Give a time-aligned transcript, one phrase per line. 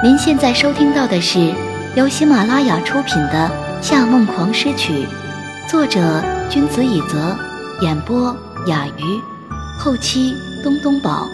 [0.00, 1.52] 您现在收听到的是
[1.96, 3.50] 由喜马拉雅出品的
[3.82, 5.04] 《夏梦狂诗曲》，
[5.68, 7.36] 作者君子以泽，
[7.80, 8.32] 演播
[8.68, 9.20] 雅鱼，
[9.76, 11.28] 后期东东宝。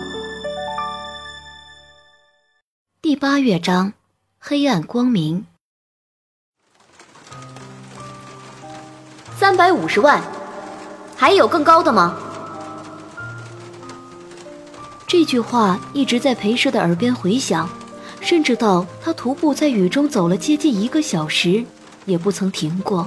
[3.03, 3.93] 第八乐章：
[4.39, 5.45] 黑暗光明。
[9.37, 10.23] 三百五十万，
[11.15, 12.17] 还有更高的吗？
[15.07, 17.69] 这句话一直在裴师的耳边回响，
[18.25, 21.63] 甚至到他徒步在雨中走了接近一个小时，
[22.07, 23.07] 也不曾停过。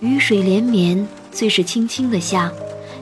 [0.00, 2.52] 雨水连绵，虽是轻轻的下，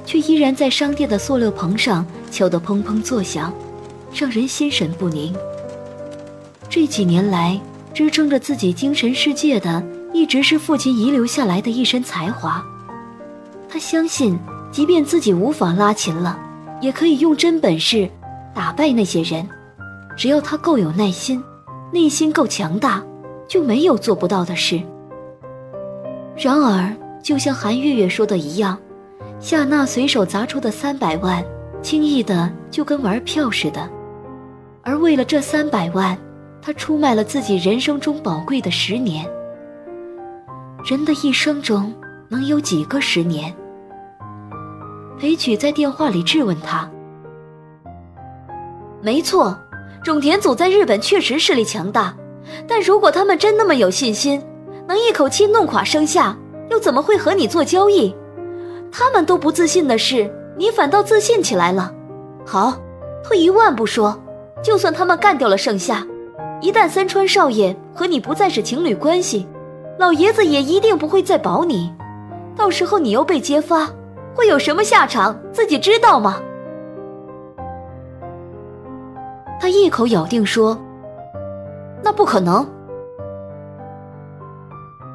[0.05, 3.51] 却依然在商店的塑料棚上敲得砰砰作响，
[4.15, 5.35] 让人心神不宁。
[6.69, 7.59] 这几年来，
[7.95, 9.83] 支撑着自己精神世界的，
[10.13, 12.63] 一直是父亲遗留下来的一身才华。
[13.71, 14.39] 他相信，
[14.71, 16.39] 即便自己无法拉琴了。
[16.83, 18.11] 也可以用真本事
[18.53, 19.49] 打败那些人，
[20.17, 21.43] 只要他够有耐心，
[21.93, 23.03] 内心够强大，
[23.49, 24.81] 就没有做不到的事。
[26.37, 28.79] 然而，就像韩月月说的一样，
[29.39, 31.45] 夏娜随手砸出的三百万，
[31.83, 33.89] 轻易的就跟玩票似的。
[34.83, 36.17] 而为了这三百万，
[36.61, 39.29] 他出卖了自己人生中宝贵的十年。
[40.85, 41.95] 人的一生中
[42.29, 43.55] 能有几个十年？
[45.19, 46.91] 裴曲在电话里质问他
[49.01, 49.57] ：“没错，
[50.03, 52.15] 种田组在日本确实势力强大，
[52.67, 54.43] 但如果他们真那么有信心，
[54.87, 56.37] 能一口气弄垮生夏，
[56.71, 58.15] 又怎么会和你做交易？
[58.91, 61.93] 他们都不自信的事，你反倒自信起来了。
[62.45, 62.75] 好，
[63.23, 64.21] 退一万步说，
[64.63, 66.07] 就算他们干掉了盛夏，
[66.61, 69.47] 一旦三川少爷和你不再是情侣关系，
[69.99, 71.93] 老爷子也一定不会再保你，
[72.57, 73.89] 到时候你又被揭发。”
[74.35, 75.39] 会有什么下场？
[75.53, 76.41] 自己知道吗？
[79.63, 80.77] 他一口咬定说
[82.03, 82.69] ：“那不可能。”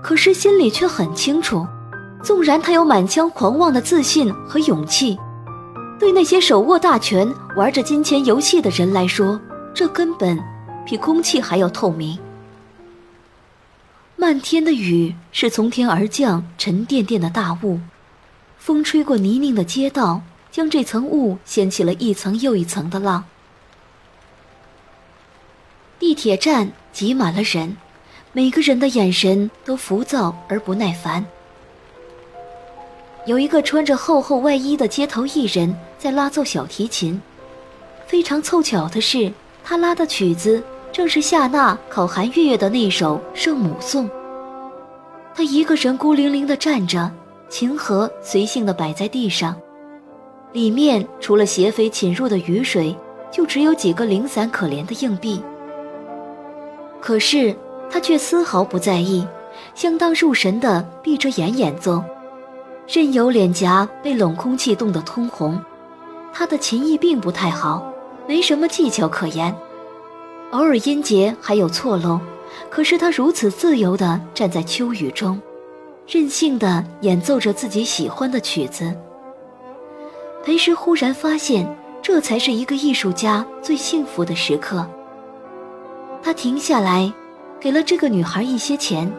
[0.02, 1.68] 可是心里却很清楚，
[2.24, 5.20] 纵然他有满腔狂妄的自信和勇气，
[6.00, 9.38] 对那些手握大权、玩着金钱游戏的人来说，
[9.74, 10.40] 这根本
[10.86, 12.18] 比空气还要透明。
[14.16, 17.82] 漫天的雨是从天而降，沉甸甸的大雾。
[18.58, 23.26] 风吹过泥泞的街道，将这层雾掀起了一层又一层的浪。
[26.00, 27.76] 地铁站挤满了人，
[28.34, 31.26] 每个人的眼神都浮躁而不耐烦。
[33.26, 37.22] 有一个穿着厚厚外衣的街头艺人，在拉奏小提琴。
[38.06, 39.32] 非常凑巧的是，
[39.64, 44.06] 他拉的曲子正是夏娜考韩月月的那首《圣母颂》。
[45.36, 47.12] 他一个人孤零零地站着。
[47.50, 49.56] 琴盒随性地摆在地上，
[50.52, 52.94] 里面除了斜飞侵入的雨水，
[53.32, 55.42] 就只有几个零散可怜的硬币。
[57.00, 57.56] 可是
[57.90, 59.26] 他却丝毫不在意，
[59.76, 62.04] 相当入神地闭着眼演奏，
[62.88, 65.60] 任由脸颊被冷空气冻得通红。
[66.34, 67.92] 他的琴艺并不太好，
[68.28, 69.56] 没什么技巧可言，
[70.52, 72.20] 偶尔音节还有错漏，
[72.70, 75.40] 可是他如此自由地站在秋雨中。
[76.08, 78.96] 任性的演奏着自己喜欢的曲子。
[80.44, 81.68] 裴时忽然发现，
[82.02, 84.88] 这才是一个艺术家最幸福的时刻。
[86.28, 87.10] 他停下来，
[87.58, 89.10] 给了这个女孩一些钱，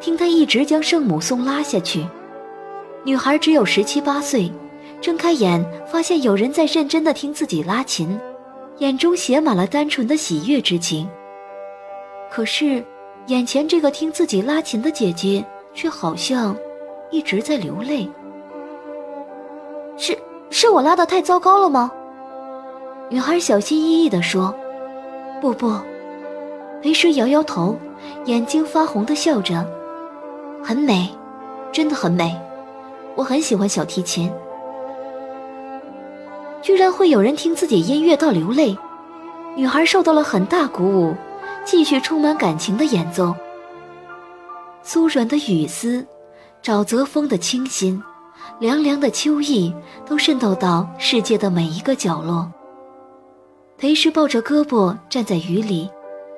[0.00, 2.04] 听她一直将圣母颂拉下去。
[3.04, 4.50] 女孩只有十七八岁，
[5.00, 8.18] 睁开眼发现有人在认真的听自己拉琴，
[8.78, 11.08] 眼中写满了单纯的喜悦之情。
[12.28, 12.84] 可是，
[13.28, 15.44] 眼前这个听自己拉琴的姐姐。
[15.74, 16.56] 却好像
[17.12, 18.10] 一直在流泪。
[19.96, 20.18] 是
[20.50, 21.92] 是我拉的太糟糕了吗？
[23.08, 24.52] 女孩小心翼翼地说
[25.40, 25.72] ：“不不。”
[26.80, 27.76] 裴师摇摇头，
[28.26, 29.66] 眼睛发红的笑着
[30.62, 31.08] ：“很美，
[31.72, 32.36] 真的很美，
[33.16, 34.30] 我很喜欢小提琴。”
[36.62, 38.76] 居然会有人听自己音乐到流泪，
[39.56, 41.14] 女孩受到了很大鼓舞，
[41.64, 43.34] 继续充满感情的演奏。
[44.84, 46.06] 酥软的雨丝，
[46.62, 48.00] 沼泽风的清新，
[48.60, 49.74] 凉凉的秋意，
[50.06, 52.50] 都渗透到世界的每一个角落。
[53.76, 55.90] 裴时抱着胳膊站在雨里，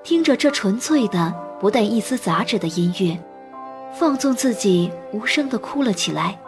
[0.03, 3.19] 听着这纯粹的、不带一丝杂质的音乐，
[3.95, 6.39] 放纵自己，无声地哭了起来。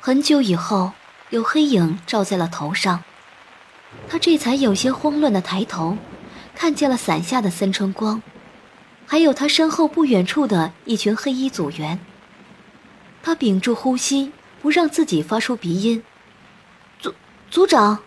[0.00, 0.92] 很久以后，
[1.30, 3.02] 有黑影照在了头上，
[4.08, 5.96] 他这才有些慌乱地抬头，
[6.54, 8.22] 看见了伞下的三川光。
[9.06, 12.00] 还有他身后不远处的一群黑衣组员。
[13.22, 16.02] 他屏住呼吸，不让自己发出鼻音。
[16.98, 17.14] 组
[17.50, 17.98] 组长，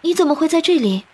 [0.00, 1.04] 你怎么会在这里？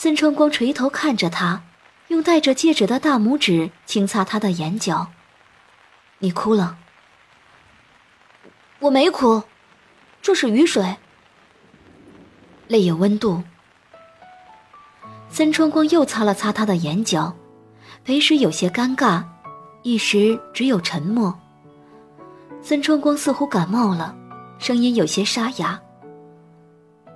[0.00, 1.60] 孙春光垂头看着他，
[2.06, 5.08] 用戴着戒指的大拇指轻擦他的眼角。
[6.20, 6.78] 你哭了？
[8.78, 9.42] 我没哭，
[10.22, 10.94] 这是雨水。
[12.68, 13.42] 泪有温度。
[15.28, 17.34] 孙春光又擦了擦他的眼角，
[18.04, 19.24] 裴时有些尴尬，
[19.82, 21.36] 一时只有沉默。
[22.62, 24.14] 孙春光似乎感冒了，
[24.60, 25.82] 声音有些沙哑。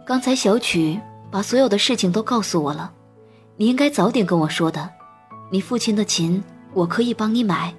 [0.05, 1.01] 刚才小曲
[1.33, 2.93] 把所有的事情都告诉我了，
[3.57, 4.87] 你应该早点跟我说的。
[5.51, 6.45] 你父亲的琴，
[6.75, 7.75] 我可以帮你买。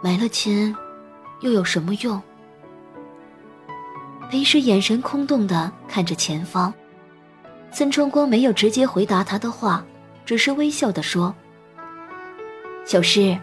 [0.00, 0.72] 买了琴，
[1.40, 2.22] 又有什么用？
[4.30, 6.72] 裴时眼神空洞的看着前方，
[7.72, 9.84] 孙春光没有直接回答他的话，
[10.24, 11.34] 只是微笑的说
[12.86, 13.36] ：“小诗，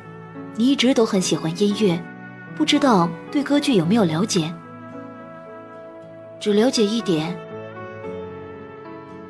[0.55, 2.01] 你一直都很喜欢音乐，
[2.55, 4.53] 不知道对歌剧有没有了解？
[6.39, 7.37] 只了解一点。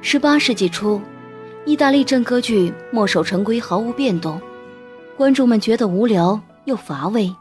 [0.07, 1.01] 十八世纪初，
[1.65, 4.39] 意大利正歌剧墨守成规，毫无变动，
[5.17, 7.35] 观众们觉得无聊又乏味，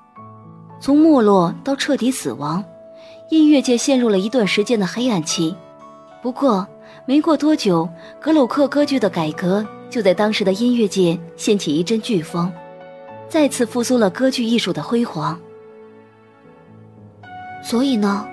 [0.81, 2.64] 从没落到彻底死亡。”
[3.28, 5.55] 音乐界陷入了一段时间的黑暗期，
[6.22, 6.66] 不过
[7.05, 7.87] 没过多久，
[8.19, 12.50] 格鲁克歌剧的改革就在当时的音乐界掀起一阵飓风，
[13.28, 15.38] 再次复苏了歌剧艺术的辉煌。
[17.62, 18.26] 所以呢，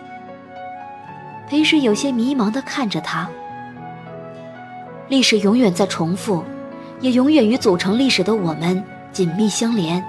[1.50, 3.30] 裴时有些迷茫地看着他。
[5.12, 6.42] 历史永远在重复，
[7.02, 8.82] 也永远与组成历史的我们
[9.12, 10.02] 紧密相连。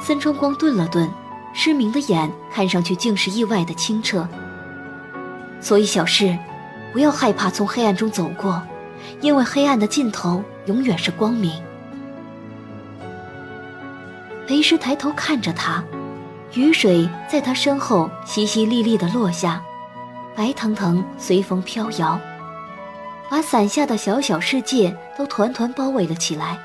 [0.00, 1.08] 孙春光顿了顿。
[1.54, 4.26] 失明的眼看上去竟是意外的清澈。
[5.60, 6.36] 所以小事，
[6.94, 8.60] 不要害怕从黑暗中走过，
[9.20, 11.52] 因为黑暗的尽头永远是光明。
[14.48, 15.84] 裴时抬头看着他，
[16.54, 19.62] 雨水在他身后淅淅沥沥的落下，
[20.34, 22.18] 白腾腾随风飘摇，
[23.32, 26.58] 把伞下的小小世界都团团包围了起来。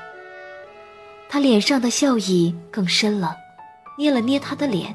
[1.26, 3.34] 他脸上的笑意更深了。
[3.96, 4.94] 捏了捏他的脸，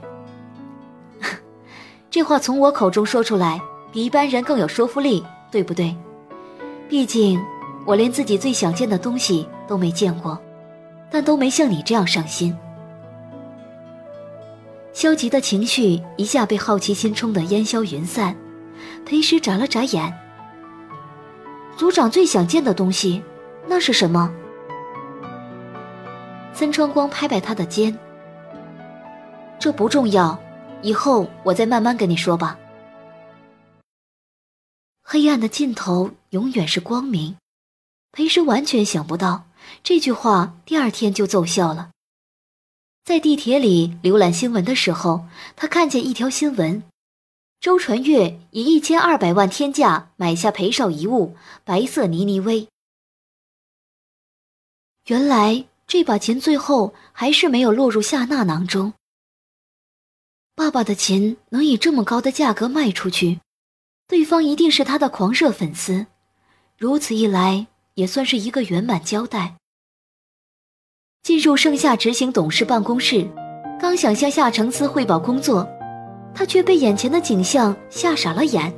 [2.11, 3.59] 这话从我口中说出来，
[3.91, 5.97] 比一般人更有说服力，对不对？
[6.87, 7.41] 毕竟
[7.87, 10.39] 我连自己最想见的东西都没见过，
[11.09, 12.55] 但都没像你这样上心。
[14.93, 18.35] 消极的情绪一下被好奇心冲得烟消云散。
[19.07, 20.13] 裴时眨了眨眼，
[21.75, 23.21] 组长最想见的东西，
[23.67, 24.33] 那是什么？
[26.53, 27.97] 孙春光拍拍他的肩。
[29.59, 30.39] 这不重要，
[30.81, 32.57] 以后我再慢慢跟你说吧。
[35.01, 37.35] 黑暗的尽头永远是光明。
[38.11, 39.45] 裴时完全想不到
[39.81, 41.89] 这句话第二天就奏效了。
[43.03, 45.25] 在地铁里浏览新闻的时候，
[45.55, 46.83] 他看见一条新闻：
[47.63, 52.67] 周传月以一千二百万天价买下裴少遗物白色尼尼微。
[55.05, 58.91] 原来这把琴最后还是没有落入夏娜囊中。
[60.53, 63.39] 爸爸的琴能以这么高的价格卖出去，
[64.09, 66.07] 对方一定是他的狂热粉丝。
[66.77, 69.55] 如此一来，也算是一个圆满交代。
[71.21, 73.25] 进入盛夏执行董事办公室，
[73.79, 75.65] 刚想向夏承思汇报工作，
[76.33, 78.73] 他却被眼前的景象吓傻了眼。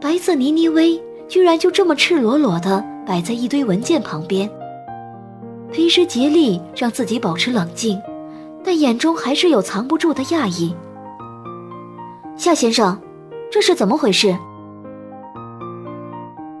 [0.00, 4.48] 白色尼尼微居然就这么赤裸裸地摆在一堆文件旁边。
[5.72, 8.00] 裴时竭力让自己保持冷静，
[8.62, 10.74] 但眼中还是有藏不住的讶异。
[12.36, 12.96] 夏先生，
[13.50, 14.36] 这是怎么回事？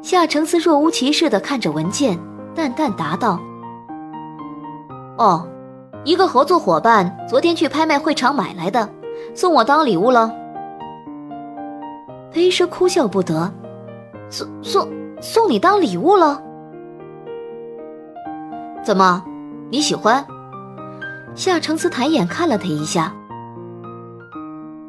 [0.02, 2.18] 夏承思若无其事地看着文件，
[2.54, 3.40] 淡淡答道
[5.16, 5.46] ：“哦，
[6.04, 8.88] 一个合作伙伴昨天去拍卖会场买来的，
[9.34, 10.32] 送我当礼物了。”
[12.32, 13.52] 裴时哭笑不得
[14.30, 14.88] ：“送送
[15.20, 16.42] 送你当礼物了？
[18.82, 19.24] 怎么，
[19.70, 20.24] 你喜欢？”
[21.34, 23.12] 夏承思抬眼看了他一下。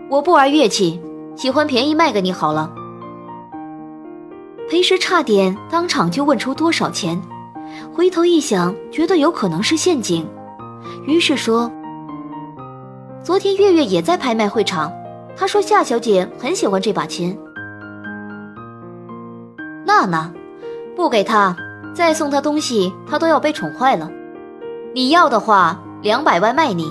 [0.10, 1.02] 我不玩乐器，
[1.36, 2.72] 喜欢便宜卖给你好了。
[4.70, 7.20] 裴时差点当场就问出多少钱，
[7.94, 10.28] 回头一想，觉得有可能是陷阱，
[11.06, 11.72] 于是说
[13.26, 14.94] ：“昨天月月也在拍卖会场，
[15.36, 17.36] 她说夏小姐很喜欢这把琴。
[19.84, 20.32] 娜娜，
[20.96, 21.58] 不给她，
[21.92, 24.12] 再送她东西，她都要被宠坏了。
[24.94, 26.86] 你要的话，两百万卖你。”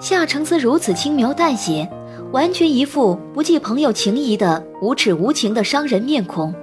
[0.00, 1.90] 夏承思如此轻描淡写，
[2.30, 6.54] 完全一副不计朋友情谊的无耻无情的商人面孔。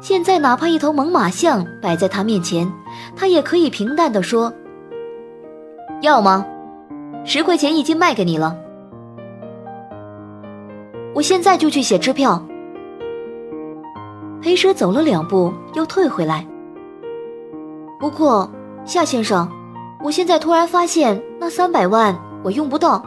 [0.00, 2.68] 现在哪怕一头猛犸象摆在他面前，
[3.14, 4.52] 他也可以平淡地说
[6.02, 6.44] ：“要吗？
[7.26, 8.56] 十块钱一斤卖给你了。
[11.12, 12.40] 我现在就去写支票。”
[14.40, 16.46] 裴蛇走了两步，又退回来。
[17.98, 18.48] 不过，
[18.84, 19.48] 夏先生，
[20.04, 23.02] 我现在突然发现那三百万我用不到，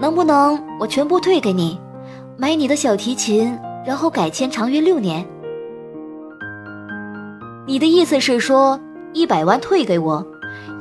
[0.00, 1.80] 能不能我全部退给你，
[2.36, 5.26] 买你的小提琴，然后改签长约六年？
[7.66, 8.78] 你的意思是说，
[9.12, 10.24] 一百万退给我，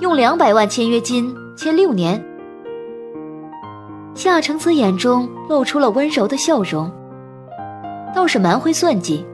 [0.02, 2.24] 用两百万签约金签六年？
[4.16, 6.90] 夏承思眼中露出了温柔的笑容，
[8.16, 9.26] 倒是蛮会算计。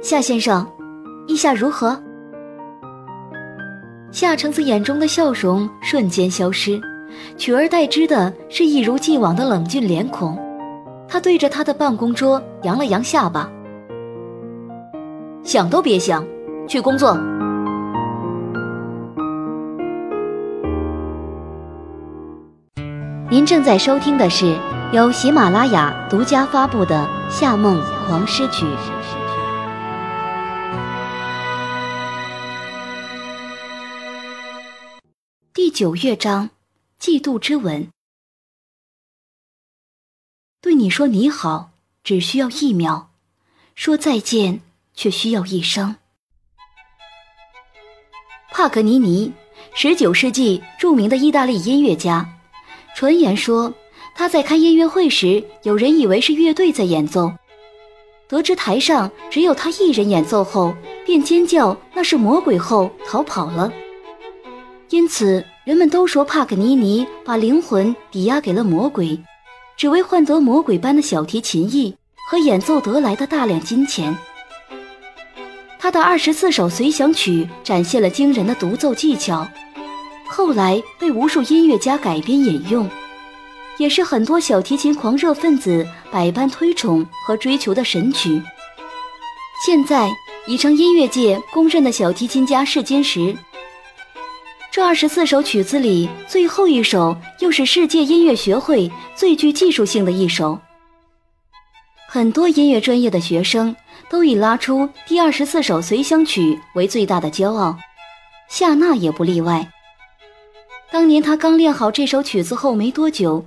[0.00, 0.66] 夏先生，
[1.26, 1.96] 意下如何？
[4.10, 6.80] 夏承泽眼中的笑容瞬间消失，
[7.36, 10.36] 取而代之的是一如既往的冷峻脸孔。
[11.06, 13.50] 他对着他的办公桌扬了扬下巴
[15.44, 16.26] ：“想都别想，
[16.66, 17.14] 去工作。”
[23.30, 24.58] 您正在收听的是
[24.90, 28.64] 由喜马拉雅独家发布的《夏梦狂诗曲》
[35.52, 36.48] 第九乐章
[36.98, 37.82] 《嫉妒之吻》。
[40.62, 43.08] 对你说你好，只需要一秒；
[43.74, 44.62] 说再见，
[44.94, 45.96] 却需要一生。
[48.50, 49.34] 帕格尼尼，
[49.74, 52.26] 十九世纪著名的意大利音乐家。
[52.98, 53.72] 传言说，
[54.12, 57.30] 他在开音乐会时，有人以为是乐队在演奏；
[58.26, 60.74] 得知台上只有他一人演奏后，
[61.06, 63.72] 便尖叫那是魔鬼后逃跑了。
[64.90, 69.16] 因此，人们都说帕格尼尼把灵魂抵押给了魔鬼，
[69.76, 71.94] 只为换得魔鬼般的小提琴艺
[72.28, 74.18] 和演奏得来的大量金钱。
[75.78, 79.46] 他的二十四首随想曲展现了惊人的独奏技巧。
[80.28, 82.88] 后来被无数音乐家改编引用，
[83.78, 88.40] 也是很多小提琴狂热分子百般推崇和追求的神曲。
[89.66, 90.10] 现在
[90.46, 93.36] 已成音乐界公认的小提琴家试金石。
[94.70, 100.58] 这二十四首曲子里，最后一首又是世界音乐学会最具技术性的一首。
[102.06, 103.74] 很多音乐专业的学生
[104.08, 107.76] 都以拉出第二十四首随想曲为最大的骄傲，
[108.48, 109.68] 夏娜也不例外。
[110.90, 113.44] 当年他刚练好这首曲子后没多久，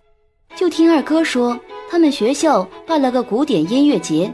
[0.56, 4.32] 就听二哥说他们学校办了个古典音乐节，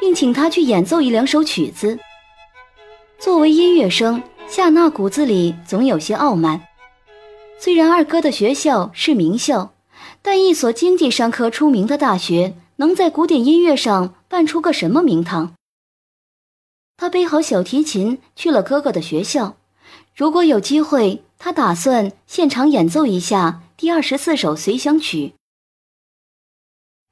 [0.00, 1.98] 并请他去演奏一两首曲子。
[3.18, 6.62] 作为音乐生，夏娜骨子里总有些傲慢。
[7.58, 9.74] 虽然二哥的学校是名校，
[10.22, 15.52] 但一所经济商科出名的大学，能在古典音乐上办出个什么名堂？
[16.96, 19.56] 他背好小提琴去了哥哥的学校，
[20.16, 21.22] 如果有机会。
[21.38, 25.34] 他打算现场演奏一下第二十四首随想曲。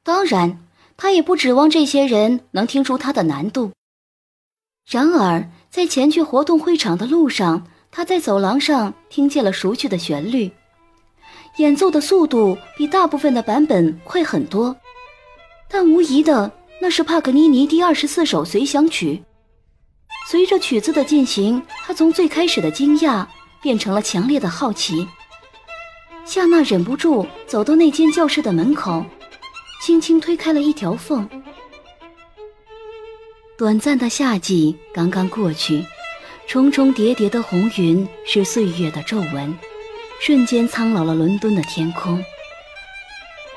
[0.04, 3.72] 当然，他也不指望这些人能听出他的难度。
[4.90, 10.50] 然而，在前去活动会场的路上，他在走廊上听见了熟悉的旋律，
[11.58, 14.76] 演奏的速度比大部分的版本快很多，
[15.68, 16.50] 但无疑的
[16.80, 19.22] 那是帕格尼尼第二十四首随想曲。
[20.28, 23.26] 随着曲子的进行，他从最开始的惊讶。
[23.62, 25.06] 变成了强烈的好奇。
[26.24, 29.04] 夏娜忍不住走到那间教室的门口，
[29.80, 31.28] 轻轻推开了一条缝。
[33.56, 35.84] 短暂的夏季刚刚过去，
[36.46, 39.56] 重重叠叠的红云是岁月的皱纹，
[40.20, 42.22] 瞬间苍老了伦敦的天空。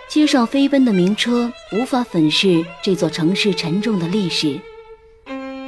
[0.08, 4.60] 街上飞奔的名车无法粉饰这座城市沉重的历史。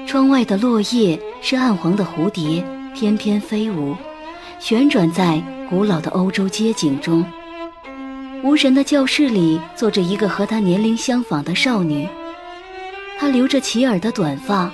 [0.05, 2.63] 窗外的落叶是暗黄的蝴蝶，
[2.95, 3.95] 翩翩飞舞。
[4.59, 7.23] 旋转在古老的欧洲街景中，
[8.43, 12.07] 无人的教室里坐着一个和她年龄相仿的少女。
[13.19, 14.71] 她留着齐耳的短发，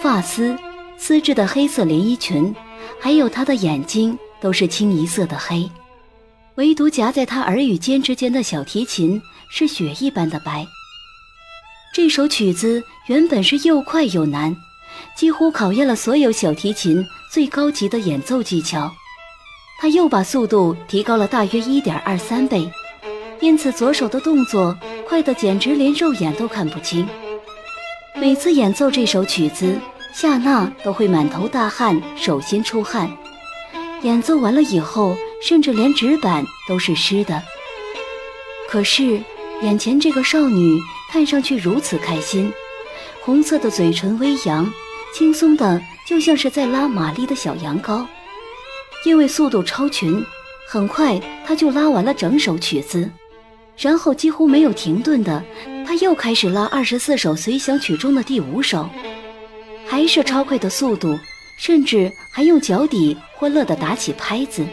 [0.00, 0.56] 发丝
[0.96, 2.54] 丝质的黑色连衣裙，
[3.00, 5.68] 还有她的眼睛都是清一色的黑，
[6.54, 10.64] 唯独夹在她耳与肩之间的小提琴是雪一般的白。
[11.92, 14.56] 这首曲子原本是又快又难，
[15.16, 18.92] 几乎考验了所有小提琴最高级的演奏技巧。
[19.78, 22.70] 他又把速度提高了大约一点二三倍，
[23.40, 24.76] 因此左手的动作
[25.06, 27.06] 快得简直连肉眼都看不清。
[28.16, 29.78] 每次演奏这首曲子，
[30.14, 33.10] 夏娜都会满头大汗，手心出汗。
[34.02, 37.42] 演奏完了以后，甚至连纸板都是湿的。
[38.68, 39.20] 可是，
[39.62, 42.52] 眼前这个少女看上去如此开心，
[43.20, 44.72] 红色的嘴唇微扬，
[45.12, 48.06] 轻松的就像是在拉玛丽的小羊羔。
[49.04, 50.24] 因为速度超群，
[50.66, 53.08] 很快他就拉完了整首曲子。
[53.76, 55.42] 然后几乎没有停顿的，
[55.86, 58.88] 他又开始拉二十四首随想曲中的第五首，
[59.86, 61.18] 还是超快的速度，
[61.58, 64.64] 甚至还用脚底欢乐地打起拍子。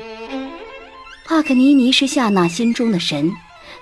[1.26, 3.32] 帕克尼尼是夏娜心中的神，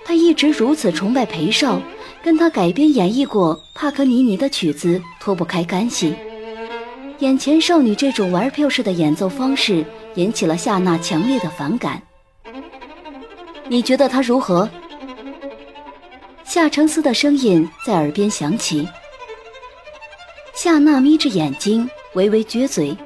[0.04, 1.80] 他一直如此崇拜裴少，
[2.24, 6.14] 跟他改编演绎过帕克尼尼的曲子脱不开干系。
[7.18, 12.02] 眼前少女这种玩票式的演奏方式引起了夏娜强烈的反感。
[13.68, 14.68] 你觉得她如何？
[16.44, 18.88] 夏承思的声音在耳边响起。
[20.52, 22.96] 夏娜眯着眼睛，微微撅嘴。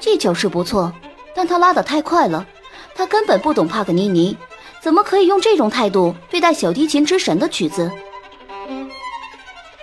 [0.00, 0.92] 技巧是不错，
[1.34, 2.46] 但他拉得太快了。
[2.94, 4.36] 他根本不懂帕格尼尼，
[4.80, 7.90] 怎么可以用这种态度对待小提琴之神的曲子？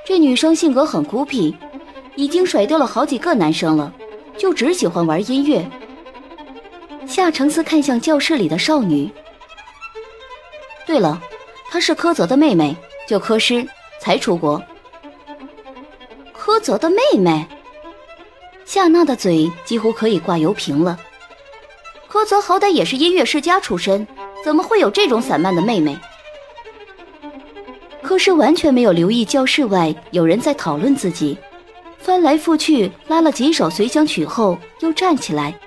[0.06, 1.56] 这女生性格很孤僻，
[2.16, 3.94] 已经甩掉了好几个男生了，
[4.38, 5.66] 就只喜欢玩音乐。
[7.08, 9.10] 夏承思看向教室里的少女。
[10.86, 11.22] 对了。
[11.68, 12.74] 她是柯泽的妹妹，
[13.06, 13.68] 叫柯诗，
[14.00, 14.62] 才出国。
[16.32, 17.46] 柯泽的妹妹，
[18.64, 20.98] 夏娜的嘴几乎可以挂油瓶了。
[22.08, 24.08] 柯泽好歹也是音乐世家出身，
[24.42, 25.98] 怎么会有这种散漫的妹妹？
[28.02, 31.38] 柯诗完全没有留意教室外有人在讨论自己，
[32.06, 35.60] 翻来覆去拉了几首随想曲后，又站起来，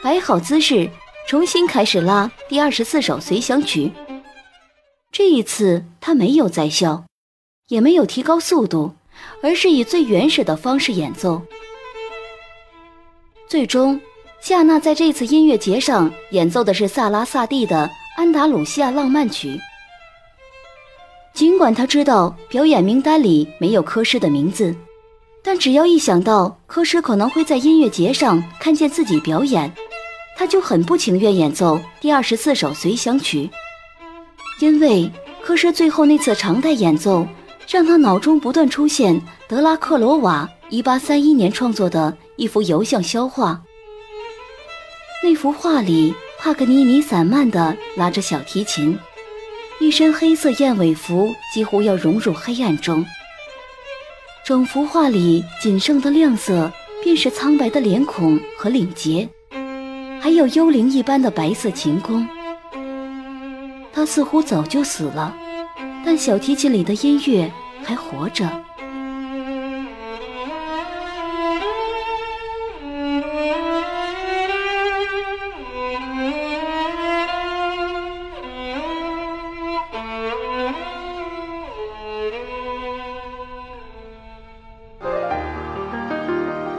[0.00, 0.88] 摆好姿势，
[1.26, 3.90] 重新开始拉第二十四首随想曲。
[5.10, 7.02] 这一次，他没有在笑，
[7.66, 8.94] 也没有提高速度，
[9.42, 11.42] 而是以最原始的方式演奏。
[13.48, 14.00] 最终，
[14.40, 17.84] 夏娜在这次音乐节上演奏的是萨拉萨蒂的
[18.16, 19.48] 《安达鲁西亚浪漫曲》。
[21.34, 24.72] 尽管他知道表演名单里没有科师的名字，
[25.50, 29.72] 但只要一想到科师可能会在音乐节上看见自己表演，
[30.36, 33.48] 他就很不情愿演奏第二十四首随想曲。
[34.60, 35.10] 因为
[35.42, 37.26] 科什最后那次长带演奏，
[37.66, 43.58] 让他脑中不断出现德拉克罗瓦1831年创作的一幅油像肖画。
[45.24, 48.98] 那幅画里，帕格尼尼散漫地拉着小提琴，
[49.80, 53.02] 一身黑色燕尾服几乎要融入黑暗中。
[54.48, 56.72] 整幅画里仅剩的亮色，
[57.04, 59.28] 便是苍白的脸孔和领结，
[60.22, 62.26] 还有幽灵一般的白色琴弓。
[63.92, 65.36] 他似乎早就死了，
[66.02, 67.52] 但小提琴里的音乐
[67.84, 68.50] 还活着。